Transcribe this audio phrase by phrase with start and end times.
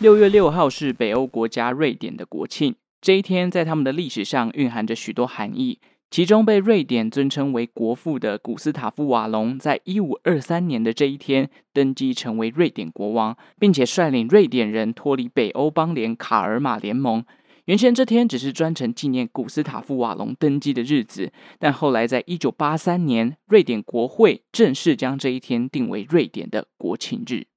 [0.00, 5.78] 六月六号是北欧国家瑞典的国庆，这一天在他们的历史上蕴含着许多含义。
[6.10, 17.22] 其中被瑞典尊称为国父的古斯塔夫瓦隆，在一五二三年的这一天登基成为瑞典国王，并且率领瑞典人脱离北欧邦联卡尔马联盟。
[17.66, 27.48] 原先这天只是专程纪念古斯塔夫瓦隆登基的日子，但后来在一九八三年，瑞典国会正式将这一天定为瑞典的国庆日。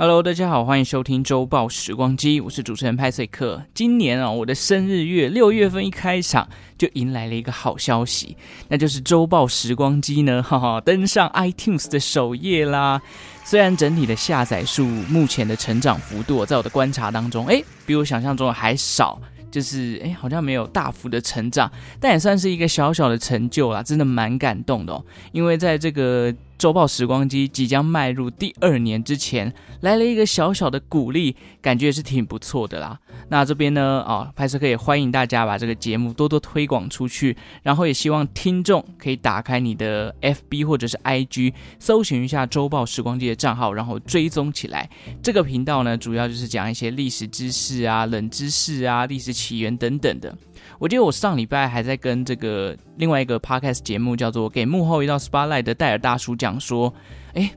[0.00, 3.60] Hello，大家好，欢迎收听周报时光机，我是主持人派翠克。
[3.74, 6.48] 今年啊，我的生日月六月份一开场
[6.78, 8.36] 就迎来了一个好消息，
[8.68, 13.02] 那就是周报时光机呢，哈哈，登上 iTunes 的首页啦。
[13.42, 19.20] 虽然整体的下载数目前的成长幅度，在我的观察当中，诶，比我想象中的还少，
[19.50, 26.32] 就是诶，好像没有大幅的成长，但也算是一个小小的成就啦，真的蛮感动的哦，因为在这个。
[26.58, 32.98] 周报时光机即将迈入第二年之前，来了一个小小的鼓励，感觉也是挺不错的啦。
[33.28, 44.90] 那这边呢，啊、哦，派翠克也欢迎大家把这个节目多多推广出去，然后也希望听众可以打开你的 FB 或者是 IG，搜寻一下周报时光机的账号，然后追踪起来。
[45.22, 50.36] 这个频道呢，主要就是讲一些历史知识啊、冷知识啊、历史起源等等的。
[50.78, 56.92] 我记得我上礼拜还在跟这个另外一个 podcast 节目叫做《给幕后一道 spotlight》的戴尔大叔讲说，
[57.34, 57.50] 诶，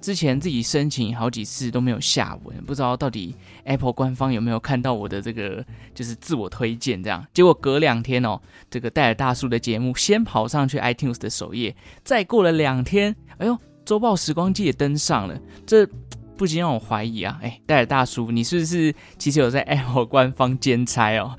[0.00, 5.62] 之前自己申请好几次都没有下文，不知道到底 Apple 官方有没有看到我的这个
[5.94, 7.22] 就是自我推荐这样。
[7.34, 15.86] 结果隔两天哦，这个戴尔大叔的节目先跑上去 iTunes 的首页，再过了两天，哎呦，周报时光机也登上了，这
[16.38, 21.36] 不禁让我怀疑啊，诶，戴尔大叔，你是不是其实有在 Apple 官方兼差哦？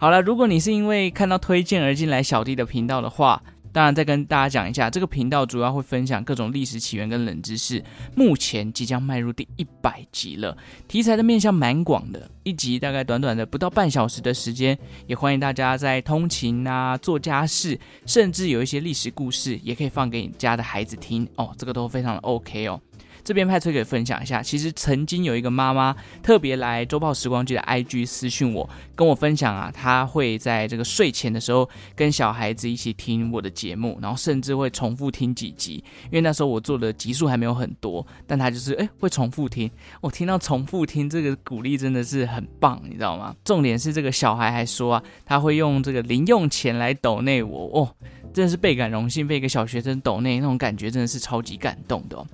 [0.00, 7.82] 好了，如果你是因为看到推荐而进来小弟的频道的话，当然再跟大家讲一下，这个频道主要会分享各种历史起源跟冷知识。
[8.14, 17.76] 目前即将迈入第一百集了，题材的面向蛮广的，一集大概短短的不到半小时的时间，也欢迎大家在通勤啊、做家事，
[18.06, 22.80] 甚至有一些历史故事，也可以放给你家的孩子听哦，这个都非常的 OK 哦。
[23.24, 39.70] 这边派翠可以分享一下，其实曾经有一个妈妈特别来周报时光机的 IG 私讯我，跟我分享啊，她会在这个睡前的时候跟小孩子一起听我的节目，然后甚至会重复听几集，因为那时候我做的集数还没有很多，但她就是诶会重复听。
[40.00, 43.34] 我听到重复听这个鼓励真的是很棒，你知道吗？
[43.44, 47.94] 重点是这个小孩还说啊，他会用这个零用钱来抖内我哦，
[48.32, 52.26] 真的是倍感荣幸，被一个小学生抖内那种感觉真的是超级感动的哦。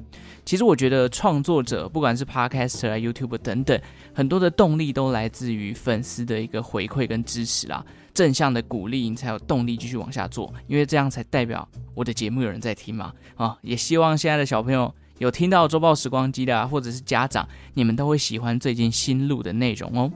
[0.45, 3.81] 其实我觉得创作者，不管是 Podcaster 啊、YouTube 等等，
[4.13, 7.83] 很多的动力都来自于粉丝的一个回馈跟支持啦。
[8.13, 13.13] 正向的鼓励，你才有动力继续往下做，因为这样才代表我的节目有人在听嘛。
[13.37, 20.13] 啊，也希望现在的小朋友有听到周报时光机的啊，或者是家长，你们都会喜欢最近新录的内容哦。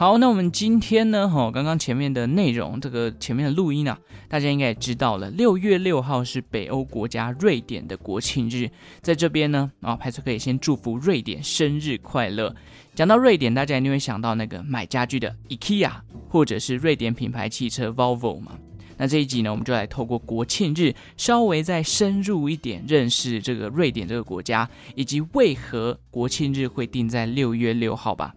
[0.00, 1.28] 好，那我们今天呢？
[1.28, 3.98] 哈，刚刚前面的内容，这个前面的录音啊，
[4.30, 5.28] 大家应该也知道了。
[5.28, 8.70] 六月六号是北欧国家瑞典的国庆日，
[9.02, 12.56] 在这边呢，啊，派翠可以先祝福瑞典生日快乐。
[12.94, 15.92] 讲到瑞典，大家一定会想到那个买家具的 IKEA，
[16.30, 18.52] 或者是瑞典品牌汽车 Volvo 嘛。
[18.96, 28.32] 那这一集呢，我们就来透过国庆日，稍微再深入一点认识这个瑞典这个国家，以及为何国庆日会定在六月六号吧。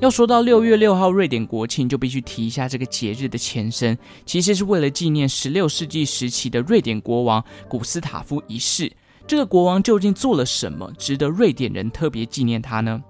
[0.00, 8.92] 要说到六月六号瑞典国庆，就必须提一下这个节日的前身，其实是为了纪念十六世纪时期的瑞典国王古斯塔夫一世。
[9.26, 13.02] 这个国王究竟做了什么，值得瑞典人特别纪念他呢？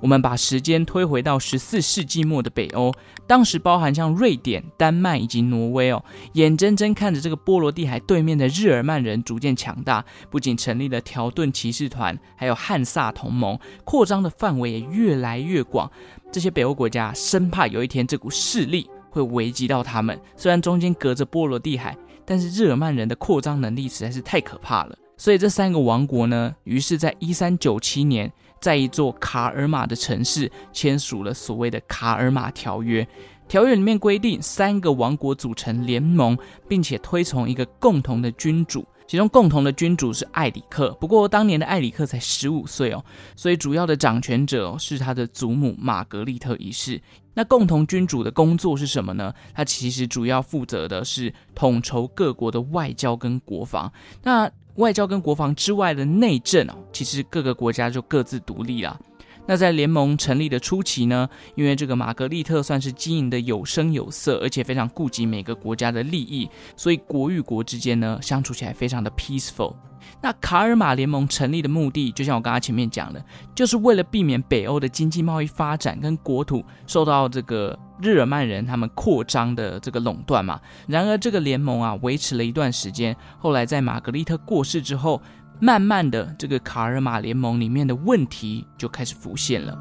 [0.00, 2.92] 我们把时间推回到十四世纪末的北欧，
[3.26, 6.02] 当时包含像瑞典、丹麦以及挪威哦，
[6.34, 15.90] 眼睁睁看着这个波罗的海对面的日耳曼人逐渐强大，不仅成立了条顿骑士团，还有汉萨同盟，扩张的范围也越来越广。
[16.30, 24.96] 这些北欧国家生怕有一天这股势力会危及到他们，虽然中间隔着波罗的海，但是日耳曼人的扩张能力实在是太可怕了。
[25.18, 28.32] 所以这三个王国呢，于是在一三九七年。
[28.62, 33.06] 在一座卡尔马的城市签署了所谓的卡尔马条约。
[33.48, 36.38] 条约里面规定，三个王国组成联盟，
[36.68, 38.86] 并且推崇一个共同的君主。
[39.06, 43.04] 其中共同的君主是艾里克，不过当年的艾里克才十五岁哦，
[43.36, 46.98] 所以主要的掌权者是他的祖母玛格丽特一世。
[47.34, 49.34] 那共同君主的工作是什么呢？
[49.52, 53.92] 他其实主要负责的是统筹各国的外交跟国防。
[54.22, 58.98] 那外交跟国防之外的内政哦，其实各个国家就各自独立了。
[59.46, 69.74] 那在联盟成立的初期呢，因为这个玛格丽特算是经营的有声有色，而且非常顾及每个国家的利益，所以国与国之间呢相处起来非常的 peaceful。
[70.20, 73.24] 那卡尔马联盟成立的目的，就像我刚刚前面讲的，
[73.54, 80.60] 就是为了避免北欧的经济贸易发展跟国土受到这个日耳曼人他们扩张的这个垄断嘛。
[80.86, 85.20] 然而，这个联盟啊维持了一段时间，后来在玛格丽特过世之后，
[85.64, 89.78] 慢慢的这个卡尔马联盟里面的问题就开始浮现了。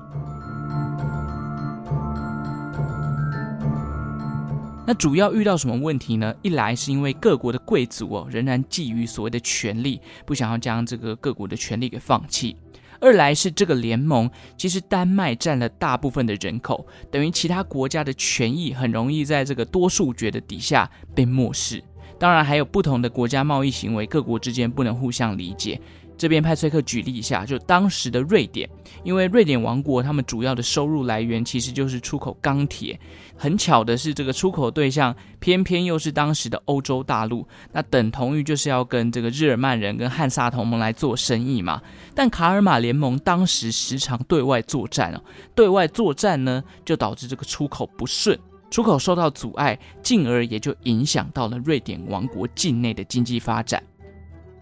[4.86, 6.36] 那主要遇到什么问题呢？
[6.44, 12.56] 一来是因为各国的贵族哦，仍然觊觎所谓的权力，不想要将这个各国的权力给放弃；
[13.00, 21.83] 二来是这个联盟，其实丹麦占了大部分的人口，等于其他国家的权益很容易在这个多数决的底下被漠视。
[22.21, 25.81] 当然，还有不同的国家贸易行为，各国之间不能互相理解。
[26.15, 28.69] 这边派崔克举例一下，就当时的瑞典，
[29.03, 33.00] 因为瑞典王国他们主要的收入来源其实就是出口钢铁。
[33.35, 41.81] 很巧的是，这个出口对象偏偏又是当时的欧洲大陆，那等同于就是要跟这个日耳曼人跟汉萨同盟来做生意嘛。
[42.13, 45.23] 但卡尔马联盟当时时常对外作战哦，
[45.56, 48.38] 对外作战呢，就导致这个出口不顺，
[48.71, 53.83] 出口受到阻碍，进而也就影响到了瑞典王国境内的经济发展。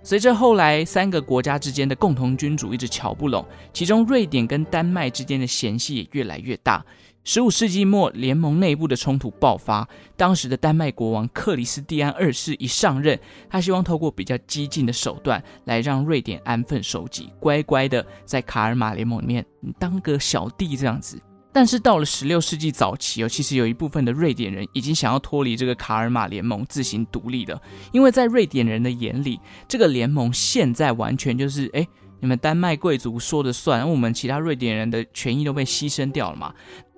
[0.01, 6.83] 随着后来三个国家之间的共同君主一直瞧不拢，其中瑞典跟丹麦之间的嫌隙也越来越大。
[7.25, 9.87] 十五世纪末，联盟内部的冲突爆发。
[10.15, 13.19] 当时的丹麦国王克里斯蒂安二世一上任，
[13.49, 19.45] 他希望透过比较激进的手段来让瑞典安分守己，乖乖的在卡尔马联盟里面
[19.77, 21.21] 当个小弟这样子。
[21.51, 27.59] 但是到了十六世纪早期哦，其实有一部分的瑞典人已经想要脱离这个卡尔马联盟，自行独立了。
[27.91, 31.87] 因为在瑞典人的眼里，这个联盟现在完全就是，哎，
[32.19, 36.53] 你们丹麦贵族说了算，我们其他瑞典人的权益都被牺牲掉了嘛。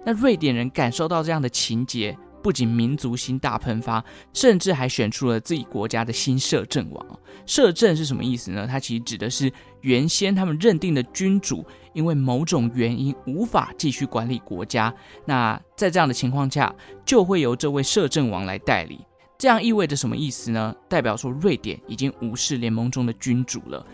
[0.06, 4.04] 那瑞典人感受到这样的情节，不仅民族心大喷发，
[4.34, 7.06] 甚至还选出了自己国家的新摄政王。
[7.46, 8.68] 摄政是什么意思呢？
[8.68, 9.52] 它其实指的是
[9.82, 14.94] 原先他们认定的君主，因为某种原因无法继续管理国家，
[15.26, 16.74] 那在这样的情况下，
[17.06, 19.00] 就会由这位摄政王来代理。
[19.38, 20.76] 这样意味着什么意思呢？
[20.88, 23.86] 代表说瑞典已经无视联盟中的君主了。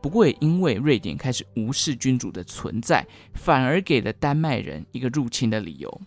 [0.00, 6.00] 不过也因为瑞典开始无视君主的存在，反而给了丹麦人一个入侵的理由。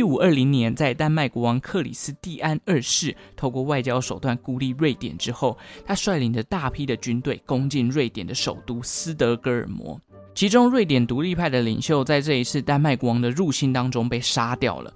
[0.00, 10.00] 一五二零年，在丹麦国王克里斯蒂安二世透过外交手段孤立瑞典之后，他率领着大批的军队攻进瑞典的首都斯德哥尔摩。
[10.34, 14.90] 其中，瑞典独立派的领袖在这一次丹麦国王的入侵当中被杀掉了。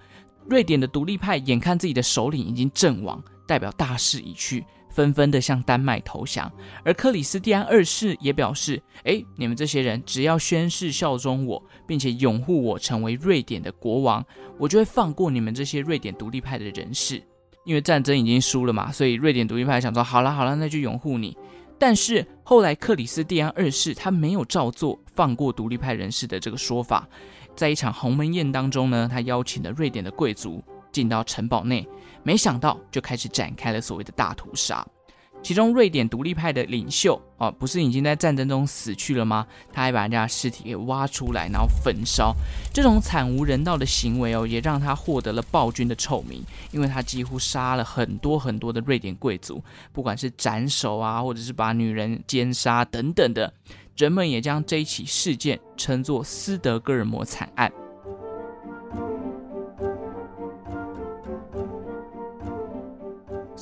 [0.48, 4.64] 瑞典的独立派眼看自己的首领已经阵亡，代表大势已去。
[4.94, 6.50] 纷纷的向丹麦投降，
[6.84, 14.24] 而克里斯蒂安二世也表示：“诶，你们这些人只要宣誓效忠我，并且拥护我成为瑞典的国王，
[14.56, 17.20] 我就会放过你们这些瑞典独立派的人士。
[17.64, 21.36] 因为战争已经输了嘛，所以瑞典独立派想说：好了好了，那就拥护你。
[21.76, 27.08] 但是后来克里斯蒂安二世他没有照做放过独立派人士的这个说法，
[27.56, 30.62] 在一场鸿门宴当中呢，他邀请了瑞典的贵族。”
[30.94, 31.86] 进到城堡内，
[32.22, 34.86] 没想到就开始展开了所谓的大屠杀。
[35.42, 39.46] 其中，瑞典独立派的领袖啊，不是已经在战争中死去了吗？
[39.70, 42.34] 他还把人家尸体给挖出来，然后焚烧。
[42.72, 53.52] 这种惨无人道的行为哦，也让他获得了暴君的臭名，因为他几乎杀了很多很多的瑞典贵族，不管是斩首啊，或者是把女人奸杀等等的，
[53.98, 57.70] 人们也将这一起事件称作斯德哥尔摩惨案。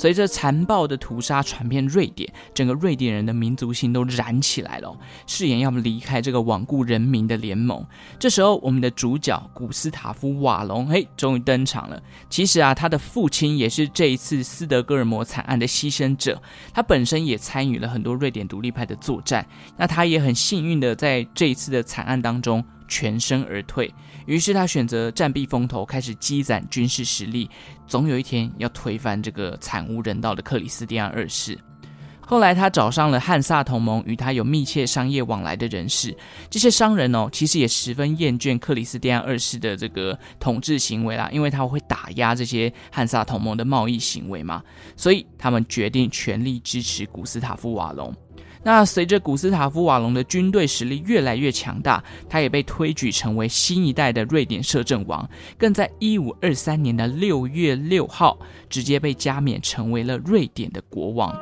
[0.02, 4.92] 随着残暴的屠杀传遍瑞典，整个瑞典人的民族心都燃起来了，
[5.28, 7.87] 誓言要离开这个罔顾人民的联盟。
[8.18, 12.02] 这时候，我们的主角古斯塔夫瓦隆，嘿，终于登场了。
[12.28, 16.42] 其实啊，他的父亲也是这一次斯德哥尔摩惨案的牺牲者，
[16.75, 19.47] 他本身也参与了很多瑞典独立派的作战。
[19.76, 23.90] 那他也很幸运的在这一次的惨案当中全身而退。
[24.26, 27.49] 于是他选择暂避风头，开始积攒军事实力，
[27.87, 31.58] 总有一天要推翻这个惨无人道的克里斯蒂安二世。
[32.20, 36.16] 后来他找上了汉萨同盟与他有密切商业往来的人士，
[36.50, 44.62] 这些商人哦，其实也十分厌倦克里斯蒂安二世的这个统治行为啦，因为他会打压这些汉萨同盟的贸易行为嘛，
[44.96, 48.14] 所以他们决定全力支持古斯塔夫瓦隆。
[48.64, 55.28] 那随着古斯塔夫瓦隆的军队实力越来越强大，他也被推举成为新一代的瑞典摄政王，
[55.59, 58.38] 更在一五二三年的六月六号
[58.69, 61.37] 直接被加冕成为了瑞典的国王。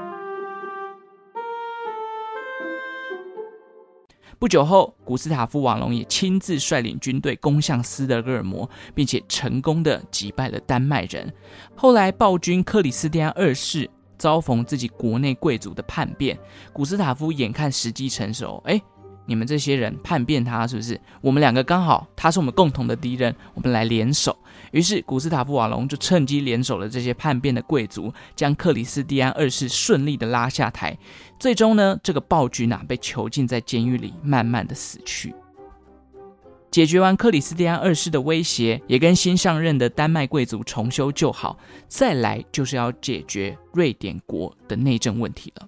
[4.38, 11.30] 不久后，古斯塔夫瓦隆也亲自率领军队攻向斯德哥尔摩，并且成功的击败了丹麦人。
[11.74, 16.38] 后来，暴君克里斯蒂安二世遭逢自己国内贵族的叛变，
[16.72, 18.80] 古斯塔夫眼看时机成熟，哎。
[19.26, 21.00] 你们这些人叛变他是不是？
[21.20, 24.36] 我们两个刚好，他是我们共同的敌人，我们来联手。
[24.72, 30.98] 于是古斯塔夫瓦隆就趁机联手了这些叛变的贵族，将克里斯蒂安二世顺利的拉下台。
[31.38, 35.32] 最终呢，这个暴君啊被囚禁在监狱里，慢慢的死去。
[36.70, 41.58] 解决完克里斯蒂安二世的威胁，也跟新上任的丹麦贵族重修旧好，
[41.88, 45.66] 再来就是要解决瑞典国的内政问题了。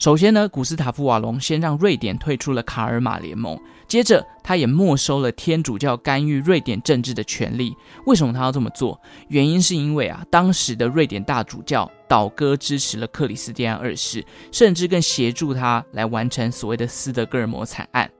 [0.00, 7.76] 首先呢，古斯塔夫瓦隆先让瑞典退出了卡尔马联盟，接着他也没收了天主教干预瑞典政治的权利。
[8.06, 8.98] 为什么他要这么做？
[9.28, 18.10] 原因是因为啊，当时的瑞典大主教倒戈支持了克里斯蒂安二世，甚至更协助他来完成所谓的斯德哥尔摩惨案。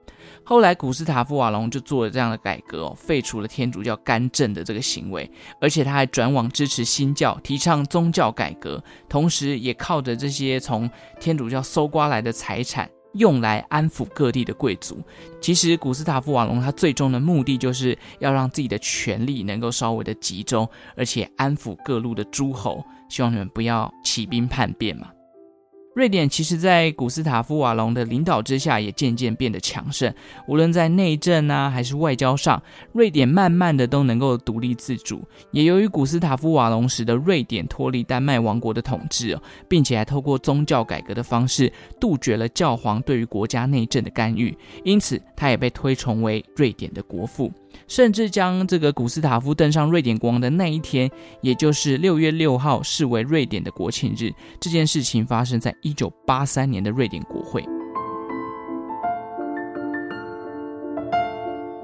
[0.43, 5.29] 后来，古斯塔夫瓦隆就做了这样的改革哦，废除了天主教干政的这个行为，
[5.61, 15.01] 而且他还转往支持新教，提倡宗教改革，同时也靠着这些从天主教搜刮来的财产，用来安抚各地的贵族。
[15.39, 20.67] 其实，古斯塔夫瓦隆他最终的目的就是要让自己的权力能够稍微的集中，
[20.97, 25.07] 而且安抚各路的诸侯，希望你们不要起兵叛变嘛。
[25.93, 30.13] 瑞典其实，在古斯塔夫瓦隆的领导之下，也渐渐变得强盛。
[30.47, 35.21] 无论在内政啊，还是外交上，瑞典慢慢的都能够独立自主。
[35.51, 44.57] 也由于古斯塔夫瓦隆使得瑞典脱离丹麦王国的统治，并且还透过宗教改革的方式，杜绝了教皇对于国家内政的干预。
[44.85, 47.51] 因此，他也被推崇为瑞典的国父。
[47.87, 51.09] 甚至将这个古斯塔夫登上瑞典国王的那一天，
[51.41, 54.29] 也就是六月六号，视为瑞典的国庆日。
[54.59, 57.80] 这件事情发生在一九八三年的瑞典国会。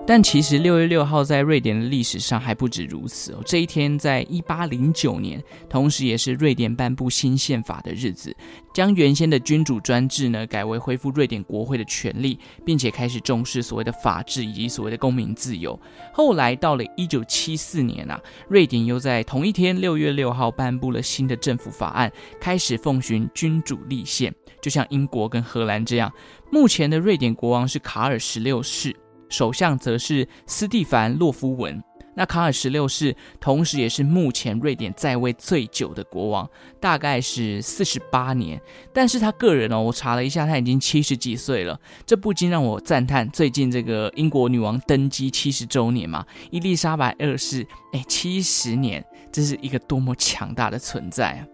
[0.08, 3.42] 但其实六月六号在瑞典的历史上还不止如此哦。
[3.46, 8.34] 这一天在一八零九年，同时也是瑞典颁布新宪法的日子，
[8.74, 15.78] 将原先的君主专制呢改为恢复瑞典国会的权力，并且开始重视所谓的法治以及所谓的公民自由。
[16.14, 22.10] 后来到了一九七四年啊，瑞典又在同一天六月六号颁布了新的政府法案，
[22.40, 26.10] 开始奉行君主立宪，就像英国跟荷兰这样。
[26.50, 28.96] 目前的瑞典国王是卡尔十六世。
[29.29, 31.84] 首相则是斯蒂凡·洛夫文。
[32.15, 38.60] 那卡尔十六世同时也是目前瑞典在位最久的国王，大概是四十八年。
[38.91, 41.79] 但是他个人哦，我查了一下，他已经七十几岁了。
[42.07, 51.46] 这不禁让我赞叹，最近这个英国女王登基七十周年嘛，伊丽莎白二世，哎，七十年，这是一个多么强大的存在啊！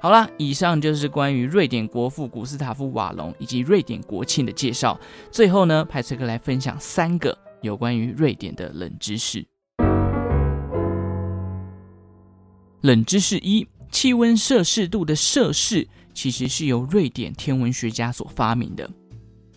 [0.00, 4.98] 好啦，以上就是关于瑞典国父古斯塔夫瓦隆以及瑞典国庆的介绍。
[5.30, 9.46] 最后呢，派崔克来分享三个有关于瑞典的冷知识。
[12.82, 18.90] 冷知识一：气温摄氏度的摄氏其实是由瑞典天文学家所发明的。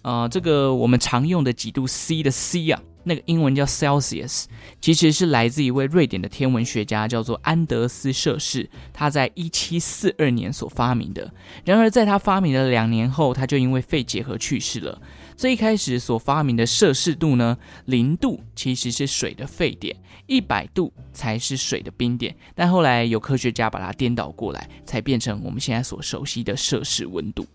[0.02, 2.82] 啊、这个我们常用的几度 C 的 C 啊。
[3.08, 4.46] 那个英文叫 Celsius，
[4.82, 11.34] 其实是来自一位瑞典的天文学家，叫做安德斯摄氏，他在一七四二年所发明的。
[11.66, 15.02] 然而，在他发明的两年后，他就因为肺结核去世了。
[15.36, 19.96] 最一开始所发明的摄氏度呢，零度其实是水的沸点，
[20.26, 22.36] 一百度才是水的冰点。
[22.56, 27.46] 但后来有科学家把它颠倒过来，才变成我们现在所熟悉的摄氏温度。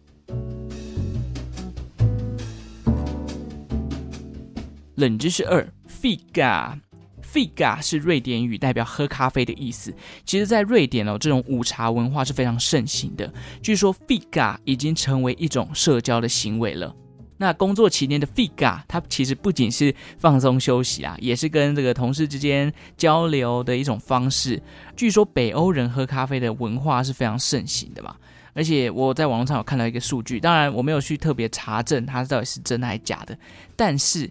[4.97, 9.95] 冷知识二，figa，figa 是瑞典语，代表喝咖啡的意思。
[10.27, 13.33] 其实，在瑞典哦，这种午茶文化是非常盛行的。
[13.63, 16.95] 据说 figa 已经成为一种社交的行为了。
[17.39, 24.63] 那工作期间的 figa，它其实不仅是放松休息啊，也是跟这个同事之间交流的一种方式。
[24.95, 28.15] 据说，北欧人喝咖啡的文化是非常盛行的嘛。
[28.53, 33.35] 而且我在网上有看到一个数据，当然我没有去特别查证它到底是真的还是假的，
[33.75, 34.31] 但是。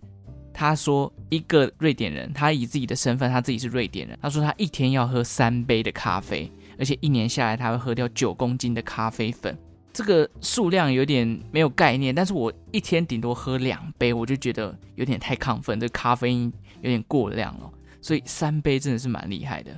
[0.61, 4.15] 他说，一个瑞典人，他以自己的身份，他自己是瑞典人。
[4.21, 9.57] 他说，他一天要喝三杯的咖啡，而且一年下来，他会喝掉九公斤的咖啡粉。
[9.91, 17.67] 这个数量有点没有概念，但是我一天顶多喝两杯，我就觉得有点太亢奋，这咖啡因有点过量了。
[17.99, 19.71] 所以三杯真的是蛮厉害的。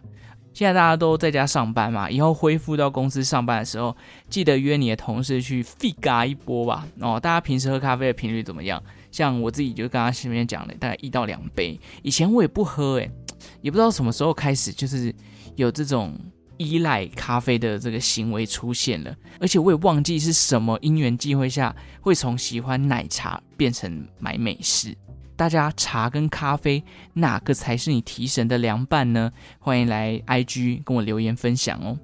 [0.54, 3.96] 现在大家都在家上班嘛，以后恢复到公司上班的时候，
[4.30, 6.86] 记得约你的同事去 Figa 一波吧。
[7.00, 8.84] 哦，大家平时喝咖啡的频率怎么样？
[9.14, 11.80] 像我自己就刚刚前面讲的，大概一到两杯。
[12.02, 13.12] 以前我也不喝，诶，
[13.62, 15.14] 也不知道什么时候开始，就是
[15.56, 16.20] 有这种
[16.58, 19.16] 依赖咖啡的这个行为出现了。
[19.40, 24.98] 而且我也忘记是什么因缘际会下，会从喜欢奶茶变成买美式。
[25.36, 29.32] 大家茶跟咖啡哪个才是你提神的良伴呢？
[29.60, 32.00] 欢迎来 IG 跟我留言分享哦。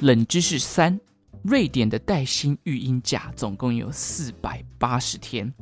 [0.00, 1.00] 冷知识三：
[1.42, 5.52] 瑞典的带薪育婴假总共有四百八十天。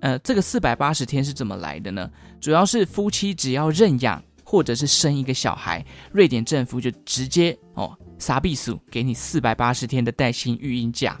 [0.00, 2.10] 呃，这个四百八十天是怎么来的呢？
[2.40, 11.18] 主要是夫妻只要认养或者是生一个小孩，瑞典政府就直接哦，撒币数给你四百八十天的带薪育婴假。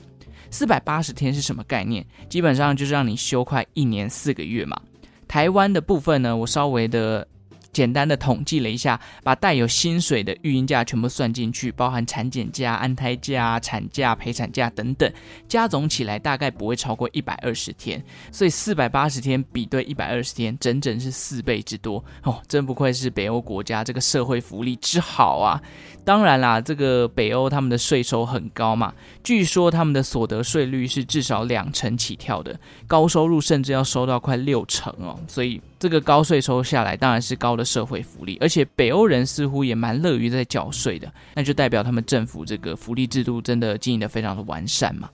[0.50, 2.06] 四百八十天是什么概念？
[2.28, 4.80] 基本上就是让你休快一年四个月嘛。
[5.26, 7.26] 台湾的部分呢，我稍微的。
[7.74, 15.12] 简单的统计了一下，把带有薪水的育婴假全部算进去，包含产检假、安胎假、产假、陪产假等等，
[15.48, 18.02] 加总起来大概不会超过一百二十天。
[18.30, 22.40] 所以四百八十天比对一百二十天，整整是四倍之多哦！
[22.46, 25.60] 真不愧是北欧国家，这个社会福利之好啊！
[26.04, 35.60] 当然啦，这个北欧他们的税收很高嘛，据说他们的所得税率是至少两成起跳的，高收入甚至要收到快六成哦，所以。
[35.84, 45.10] 这个高税收下来，当然是高的社会福利，而且北欧人似乎也蛮乐于在缴税的，那就代表他们政府这个福利制度真的经营得非常的完善嘛。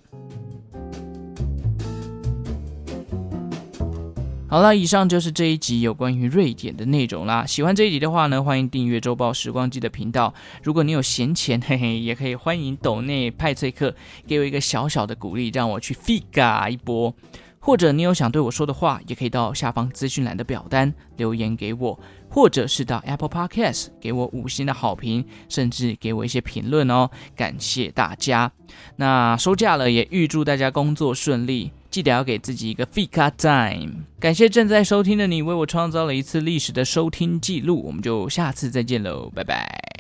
[4.49, 7.45] 好了，以上就是这一集有关于瑞典的内容啦。
[7.45, 10.33] 喜欢这一集的话呢，欢迎订阅周报时光机的频道。
[10.63, 13.93] 如果你有闲钱，嘿嘿，也可以欢迎抖内派翠克
[14.25, 17.13] 给我一个小小的鼓励，让我去 Figa 一波。
[17.61, 28.51] 或者你有想对我说的话，也可以到下方资讯栏的表单留言给我，或者是到 Apple Podcast 给我五星的好评，甚至给我一些评论哦，感谢大家。
[28.97, 34.05] 那收假了，也预祝大家工作顺利，记得要给自己一个 Fika Time。
[34.19, 40.00] 感谢正在收听的你，为我创造了一次历史的收听记录，我们就下次再见喽，拜拜。